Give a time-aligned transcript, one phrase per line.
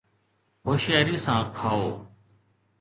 [0.65, 1.85] هوشياري سان کائو